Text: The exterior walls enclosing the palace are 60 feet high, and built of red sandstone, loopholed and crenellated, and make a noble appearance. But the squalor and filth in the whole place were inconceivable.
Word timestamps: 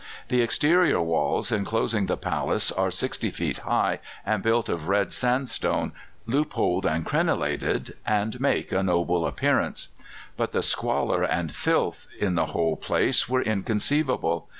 The 0.29 0.41
exterior 0.41 0.99
walls 0.99 1.51
enclosing 1.51 2.07
the 2.07 2.17
palace 2.17 2.71
are 2.71 2.89
60 2.89 3.29
feet 3.29 3.59
high, 3.59 3.99
and 4.25 4.41
built 4.41 4.67
of 4.67 4.87
red 4.87 5.13
sandstone, 5.13 5.91
loopholed 6.25 6.87
and 6.87 7.05
crenellated, 7.05 7.93
and 8.03 8.39
make 8.41 8.71
a 8.71 8.81
noble 8.81 9.27
appearance. 9.27 9.89
But 10.37 10.53
the 10.53 10.63
squalor 10.63 11.21
and 11.21 11.51
filth 11.53 12.07
in 12.19 12.33
the 12.33 12.47
whole 12.47 12.77
place 12.77 13.29
were 13.29 13.43
inconceivable. 13.43 14.47